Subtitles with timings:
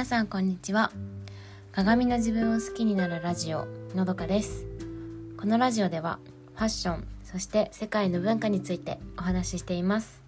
[0.00, 0.92] 皆さんこんにちは。
[1.72, 4.64] 鏡の自分を好きになるラジオのどかです。
[5.36, 6.18] このラジオでは
[6.54, 10.22] ファッションそして世界の文化についてお話ししています。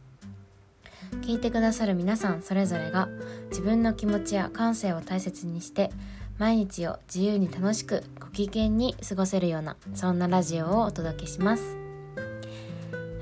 [1.22, 3.08] 聞いてくださる皆さんそれぞれが
[3.48, 5.90] 自分の気持ちや感性を大切にして
[6.36, 11.78] 毎日を自由に楽しくご機嫌に過ごせるようなそんなラジオをお届けします。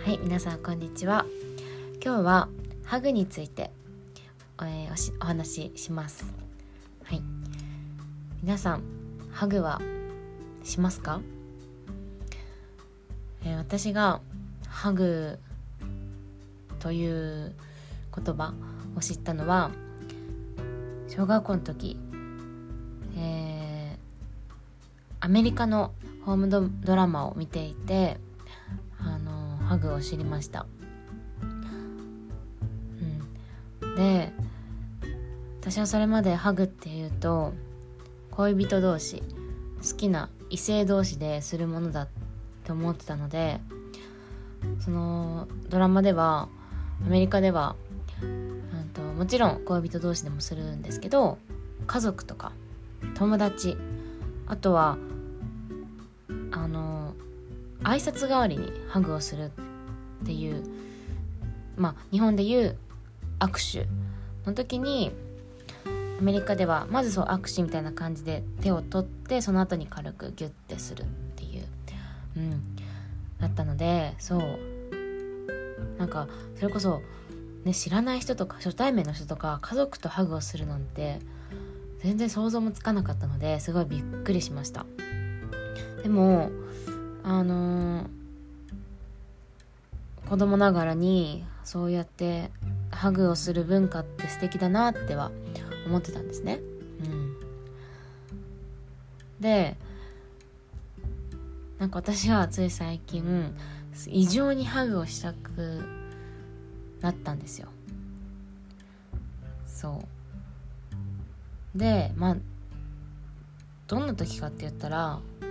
[0.04, 1.26] はい皆さんこんにちは。
[2.04, 2.48] 今日は
[2.82, 3.70] ハグについて
[4.62, 6.24] えー、おしお話しします。
[7.04, 7.22] はい。
[8.42, 8.82] 皆さん
[9.32, 9.82] ハグは
[10.64, 11.20] しますか、
[13.44, 14.20] えー、私が
[14.66, 15.38] ハグ
[16.78, 17.54] という
[18.14, 18.54] 言葉
[18.96, 19.70] を知ったのは
[21.08, 21.98] 小学校の時、
[23.16, 23.98] えー、
[25.20, 25.92] アメリカの
[26.24, 28.18] ホームドドラマを見ていて
[28.98, 30.64] あのハグを知りました、
[33.82, 34.32] うん、で
[35.60, 37.52] 私はそれまでハグっていうと
[38.30, 39.22] 恋人同士
[39.86, 42.08] 好きな異性同士でするものだっ
[42.64, 43.60] て思ってたので
[44.84, 46.48] そのドラマでは
[47.06, 47.76] アメリカでは
[48.92, 51.38] ともちろん恋人同士でもするんですけど
[51.86, 52.52] 家族とか
[53.14, 53.76] 友達
[54.46, 54.98] あとは
[56.52, 57.14] あの
[57.82, 59.52] 挨拶代わりにハグをする
[60.22, 60.64] っていう
[61.76, 62.76] まあ日本でいう
[63.38, 63.88] 握手
[64.46, 65.12] の時に
[66.20, 71.66] アメリカではまずそう握手みたいな感じで手を取ってその後に軽くギュッてするっていう
[72.36, 72.62] うん
[73.40, 74.40] だったのでそう。
[76.00, 77.02] なんかそれこそ、
[77.64, 81.18] ね、知らない人とか初対面の人とか家族とハグをするなんて
[81.98, 84.86] 全然想像もつかなかったのですごいびっくりしました。
[86.02, 86.50] でも
[87.22, 88.06] あのー、
[90.30, 92.50] 子供ながらにそうやって
[92.90, 95.30] ハグをする文化って素敵だなっては
[95.90, 96.60] 思ってたんですね。
[97.00, 97.36] うん、
[99.40, 99.76] で
[101.78, 103.52] なんか私はつい最近
[104.06, 105.82] 異常にハグをしたく
[107.00, 107.68] なったんですよ。
[109.66, 110.04] そ
[111.74, 112.36] うでまあ
[113.88, 115.44] どんな時かって言ったらう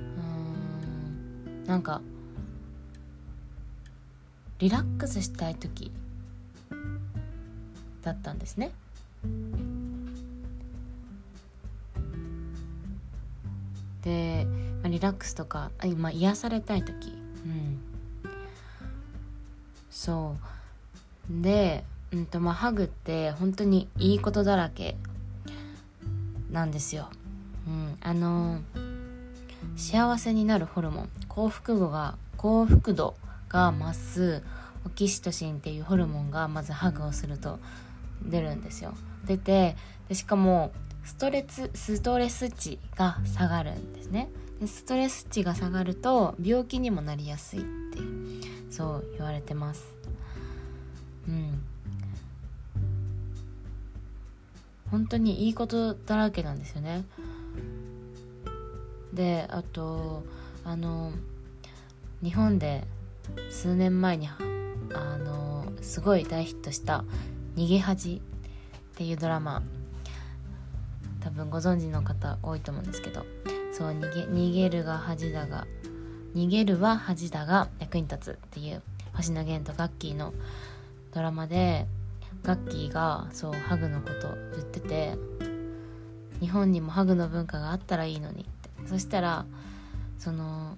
[0.00, 2.02] んなんか
[4.58, 5.90] リラックスしたい時
[8.02, 8.72] だったんですね。
[14.02, 14.46] で、
[14.82, 17.08] まあ、リラックスとか今癒されたい時。
[17.44, 17.80] うん。
[19.90, 20.36] そ
[21.30, 21.42] う。
[21.42, 24.96] で、うんとまあ、ハグって本当にいいことだらけ
[26.50, 27.08] なんですよ、
[27.66, 28.60] うん、あの
[29.74, 31.08] 幸せになるホルモン。
[31.26, 33.16] 幸福度が幸福度
[33.48, 34.42] が増す
[34.86, 37.58] オキシトシンっていうホルモンがまずハグをすると
[38.22, 38.94] 出るんですよ。
[39.26, 39.76] 出て
[40.08, 40.72] でしかも
[41.04, 44.28] ストレスストレス値が下がるんですね。
[44.60, 47.98] でストレス値が下がると病気にもなりやすいって
[48.70, 49.84] そう言われてます。
[51.28, 51.62] うん。
[54.90, 57.04] 本当にいいことだらけなんですよね。
[59.12, 60.24] であと
[60.64, 61.12] あの
[62.22, 62.84] 日本で
[63.50, 67.04] 数年前にあのすごい大ヒットした
[67.56, 68.20] 「逃げ恥」
[68.94, 69.62] っていうドラマ。
[71.20, 73.24] 多分ご存知の方多いと思うんですけど。
[73.72, 75.66] そう逃げ逃げるが恥だが
[76.36, 78.82] 逃げるは恥だが役に立つっていう
[79.14, 80.32] 星野源とガッキーの
[81.12, 81.86] ドラマで
[82.44, 85.18] ガッキーがそうハグのこと言ってて
[86.38, 88.70] 日本にもハグの文化があったらいいのにって。
[88.86, 89.44] そしたら
[90.18, 90.76] その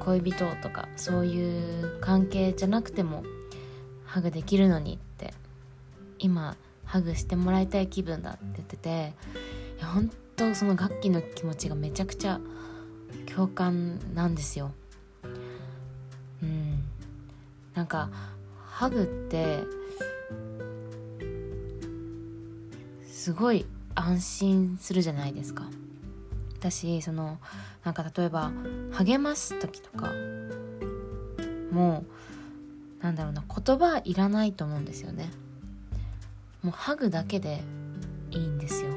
[0.00, 3.22] 恋人とかそういう関係じゃなくても
[4.12, 5.32] ハグできるのにって
[6.18, 9.14] 今ハグしてもらいたい気分だって言ってて
[9.78, 12.38] いや本当その楽器の気持ちがめちゃくちゃ
[13.34, 14.72] 共感なんですよ。
[16.42, 16.82] うん。
[17.74, 18.10] なんか
[18.66, 19.60] ハグって
[23.10, 23.64] すごい
[23.94, 25.64] 安心するじゃないですか。
[26.58, 27.38] 私その
[27.82, 28.52] なんか例えば
[28.92, 30.12] 励ます時とか
[31.70, 32.31] もう
[33.02, 35.28] なんだろうな言葉いらないと思うんですよね。
[36.62, 37.62] もうハグだけで
[38.30, 38.90] いいんですよ。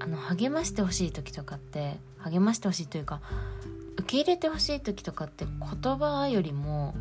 [0.00, 3.20] あの励ましてほしい時とかって励ましてほしいというか
[3.96, 6.94] 受け入れてほしい時とかって言葉よりも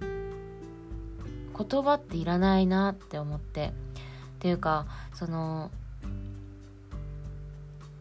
[0.00, 3.72] 言葉っていらないなって思って。
[4.42, 5.70] っていうかその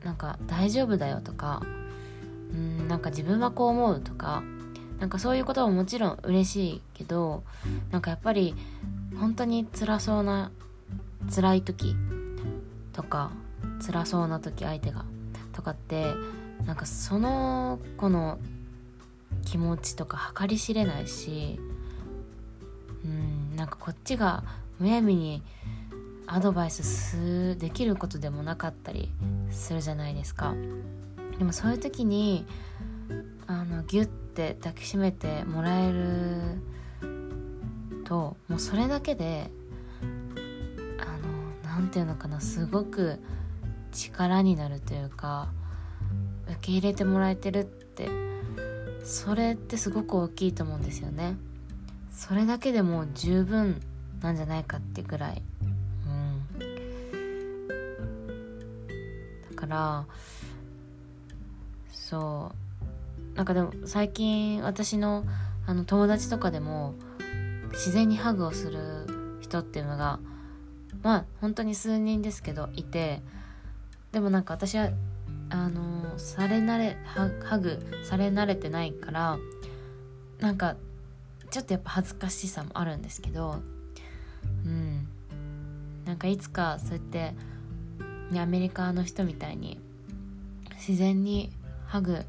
[0.03, 1.61] なんか「大丈夫だよ」とか
[2.51, 4.41] 「うんなんか自分はこう思う」とか
[5.01, 7.43] なんかそういうことももちろん嬉しいけど
[7.89, 8.53] なんかやっぱり
[9.19, 10.51] 本当に辛そうな
[11.33, 11.95] 辛い時
[12.93, 13.31] とか
[13.83, 15.03] 辛そうな時相手が
[15.53, 16.05] とかって
[16.67, 18.37] なんかその子の
[19.43, 21.59] 気持ちとか計り知れないし
[23.03, 24.43] うんなんかこっちが
[24.79, 25.41] むやみに
[26.27, 29.11] アドバイスすできることでもなかったり
[29.49, 30.53] するじゃないですか。
[31.39, 32.45] でもそういう時に
[33.51, 36.61] あのギュッて抱きしめてもらえる
[38.05, 39.51] ともうそれだけで
[40.97, 41.27] あの
[41.65, 43.19] 何て言うのかなすごく
[43.91, 45.49] 力になるというか
[46.45, 48.09] 受け入れてもらえてるって
[49.03, 51.35] それってすごく大きいと思うんですよね。
[52.09, 53.81] それだけでも十分
[54.21, 55.41] なんじゃないかってぐらい。
[56.05, 56.45] うん。
[59.55, 60.05] だから
[61.91, 62.60] そう。
[63.35, 65.25] なんかでも最近私の
[65.65, 66.95] あの友達とかでも
[67.71, 70.19] 自然にハグをする人っていうのが
[71.03, 73.21] まあ本当に数人ですけどいて
[74.11, 74.89] でもなんか私は
[75.49, 79.37] あのされ慣れハグされ慣れてないから
[80.39, 80.75] なんか
[81.49, 83.61] ちょっとやっぱ恥ずかしさもあるんですけど
[84.65, 85.07] うん。
[86.05, 87.33] なんかいつかそうやって、
[88.31, 89.79] ね、アメリカの人みたいに
[90.75, 91.51] 自然に
[91.85, 92.25] ハグ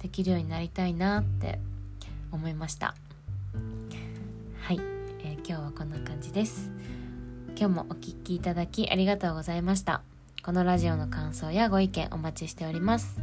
[0.00, 1.58] できるようになりたいなって
[2.32, 2.94] 思いました。
[4.60, 4.80] はい、
[5.20, 6.70] えー、今日はこんな感じです。
[7.58, 10.02] 今日もお聴きいただきありがとうございました。
[10.46, 13.20] このラジオの感想やご意見お待ちしております、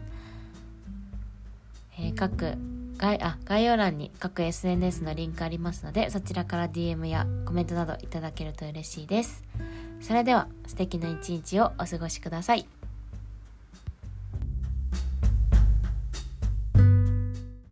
[1.98, 2.58] えー、各
[2.98, 9.42] 概あ概要欄に各 SNS のリンクありますのでそちらから DM やコメントなどいただけると嬉しいです。
[10.02, 12.68] それでは素敵な一日をお過ごしください。